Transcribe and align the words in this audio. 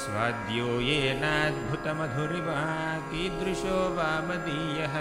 स्वाद्यो 0.00 0.68
येनाद्भुतमधुरिवा 0.88 2.60
कीदृशो 3.10 3.78
वा 3.96 4.10
मदीयः 4.28 4.96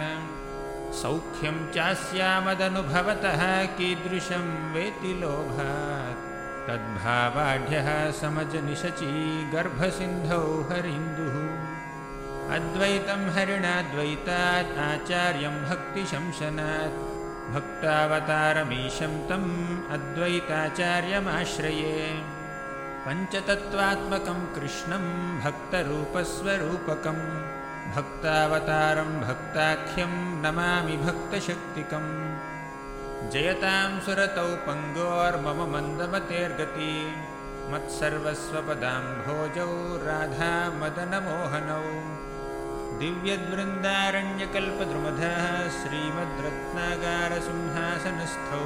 सौख्यं 1.03 1.71
चास्यामदनुभवतः 1.71 3.65
कीदृशं 3.65 4.73
वेति 4.73 5.13
लोभात्। 5.13 6.67
तद्भावाढ्यः 6.67 8.11
समजनिशची 8.11 9.51
गर्भसिन्धौ 9.51 10.67
हरिन्दुः। 10.71 11.35
अद्वैतं 12.55 13.33
हरिणाद्वैतात् 13.33 14.77
आचार्यं 14.77 15.69
भक्तिशंशनात् 15.69 16.97
भक्तावतारमीशं 17.55 19.27
तम् 19.27 19.93
अद्वैताचार्यमाश्रये। 19.93 22.23
पञ्चतत्त्वात्मकं 23.07 24.55
कृष्णं 24.55 25.03
भक्तरूपस्वरूपकम् 25.41 27.62
भक्तावतारं 27.91 29.21
भक्ताख्यं 29.21 30.41
नमामि 30.41 30.97
भक्तशक्तिकम्। 30.97 32.37
जयतां 33.29 33.99
सुरतौ 33.99 34.41
पङ्गोर्मम 34.41 35.73
मन्दमतेर्गति। 35.73 37.15
मत्सर्वस्वपदाम्भोजौ 37.69 40.07
राधामदनमोहनौ 40.07 41.87
दिव्यद्वृन्दारण्यकल्पद्रुमधः 42.99 45.69
श्रीमद्रत्नागारसिंहासनस्थौ। 45.69 48.65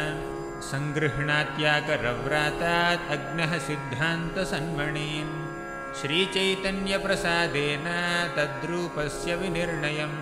सङ्गृह्णात्याकरव्रातात् 0.71 3.09
अग्नः 3.17 3.53
सिद्धान्तसन्मणीन् 3.69 5.35
श्रीचैतन्यप्रसादेन 6.05 7.85
तद्रूपस्य 8.35 9.35
विनिर्णयम्। 9.35 10.17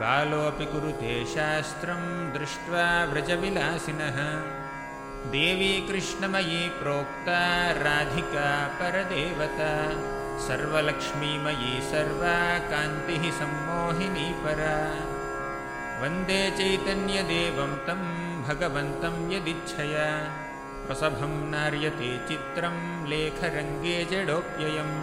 बालोऽपि 0.00 0.64
कुरुते 0.64 1.24
शास्त्रं 1.24 2.32
दृष्ट्वा 2.32 3.04
व्रजविलासिनः। 3.04 4.16
देवी 5.30 5.88
कृष्णमयी 5.88 6.68
प्रोक्ता 6.68 7.70
राधिका 7.72 8.66
परदेवता। 8.66 9.72
सर्वलक्ष्मीमयी 10.46 11.80
सर्वा 11.80 12.58
कान्तिः 12.58 13.30
सम्मोहिनी 13.30 14.32
परा। 14.32 14.76
वन्दे 16.02 16.50
चैतन्यदेवं 16.50 17.76
तं 17.76 18.00
भगवन्तं 18.42 19.32
यदिच्छया 19.32 20.32
प्रसभं 20.86 21.32
नार्यते 21.52 22.10
चित्रं 22.28 22.76
लेखरङ्गे 23.10 23.96
जडोऽप्ययम् 24.10 24.96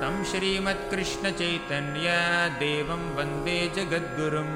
तं 0.00 0.14
श्रीमत्कृष्णचैतन्या 0.30 2.20
देवं 2.62 3.02
वन्दे 3.16 3.58
जगद्गुरुं 3.76 4.50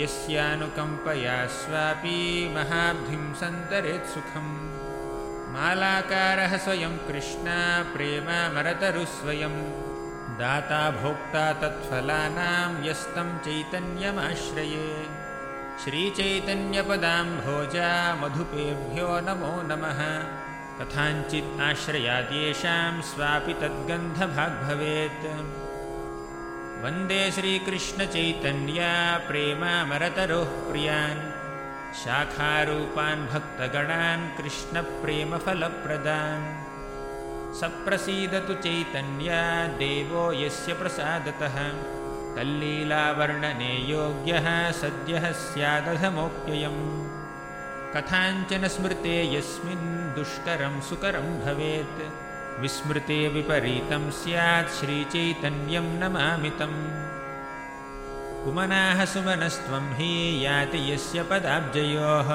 यस्यानुकम्पया 0.00 1.36
स्वापि 1.58 2.18
महाब्धिं 2.56 3.24
सन्तरेत्सुखम्। 3.42 4.52
मालाकारः 5.54 6.52
स्वयं 6.64 6.94
कृष्णा 7.06 7.60
प्रेमामरतरुस्वयं 7.94 9.56
दाता 10.40 10.82
भोक्ता 11.00 11.46
तत्फलानां 11.62 12.70
यस्तं 12.88 13.28
चैतन्यमाश्रये 13.46 14.90
श्रीचैतन्यपदाम्भोजा 15.84 18.14
मधुपेभ्यो 18.14 19.20
नमो 19.20 19.62
नमः। 19.62 20.24
कथाञ्चित् 20.78 21.60
आश्रयाद्येषां 21.60 23.02
स्वापि 23.02 23.52
तद्गन्धभाग्भवेत्। 23.52 25.24
वन्दे 26.84 27.30
श्रीकृष्णचैतन्या 27.30 29.18
प्रेमामरतरोः 29.18 30.44
प्रियान्। 30.44 31.40
शाखारूपान् 31.94 33.26
भक्तगणान् 33.26 34.38
कृष्णप्रेमफलप्रदान्। 34.38 36.70
सप्रसीदतु 37.60 38.54
चैतन्या 38.54 39.66
देवो 39.66 40.32
यस्य 40.32 40.72
प्रसादतः 40.72 41.72
तल्लीलावर्णने 42.36 43.72
योग्यः 43.76 44.72
सद्यः 44.72 45.32
स्यादधमोऽप्ययम् 45.32 47.20
कथाञ्चन 47.94 48.68
स्मृते 48.68 49.38
यस्मिन् 49.38 50.14
दुष्करं 50.14 50.80
सुकरं 50.80 51.40
भवेत्। 51.40 52.02
विस्मृते 52.60 53.28
विपरीतं 53.28 54.10
स्यात् 54.10 54.68
श्रीचैतन्यं 54.68 55.82
नमामितम्। 55.82 57.10
कुमनाः 58.44 59.04
सुमनस्त्वं 59.04 59.94
हि 59.94 60.46
याति 60.46 60.92
यस्य 60.92 61.22
पदाब्जयोः। 61.22 62.28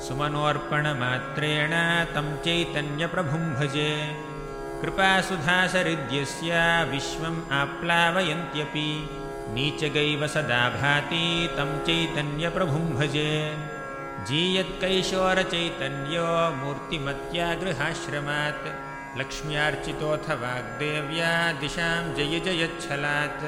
सुमनोऽर्पणमात्रेण 0.00 1.70
तं 2.14 2.36
चैतन्यप्रभुं 2.36 3.54
भजे। 3.54 4.22
कृपासुधासरिद्यस्य 4.82 6.50
विश्वम् 6.90 7.52
आप्लावयन्त्यपि 7.52 9.08
नीचगैव 9.54 10.22
सदा 10.34 10.62
भाति 10.70 11.24
तं 11.56 11.70
चैतन्यप्रभुं 11.86 12.86
भजे। 12.96 13.32
जीयत्कैशोरचैतन्यो 14.28 16.28
मूर्तिमत्या 16.60 17.48
गृहाश्रमात् 17.60 18.66
लक्ष्म्यार्चितोऽथ 19.18 20.26
वाग्देव्या 20.42 21.32
दिशां 21.60 22.02
जय 22.16 22.34
जयच्छलात् 22.46 23.44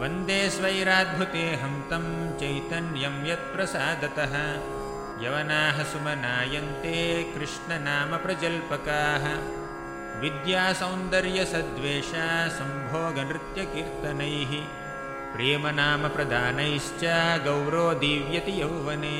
वन्दे 0.00 0.40
स्वैराद्भुतेऽहं 0.54 1.74
तं 1.90 2.04
चैतन्यं 2.40 3.16
यत्प्रसादतः। 3.30 4.34
यवनाः 5.24 5.76
सुमनायन्ते 5.90 6.96
कृष्णनामप्रजल्पकाः 7.34 9.24
विद्यासौन्दर्यसद्वेषा 10.22 12.26
सम्भोगनृत्यकीर्तनैः 12.56 14.52
प्रेमनामप्रदानैश्च 15.34 17.00
गौरो 17.46 17.94
दीव्यति 17.94 18.62
यौवने। 18.62 19.18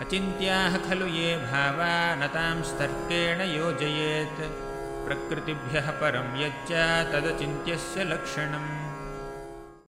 अचिन्त्याः 0.00 0.76
खलु 0.76 1.06
ये 1.06 1.36
भावा 1.36 2.14
न 2.14 2.26
तां 2.26 2.62
स्तर्केण 2.62 3.40
योजयेत्। 3.40 4.40
प्रकृतिभ्यः 5.06 5.90
परं 5.90 6.28
यच्च 6.42 6.72
तदचिन्त्यस्य 7.12 8.04
लक्षणम् 8.04 8.83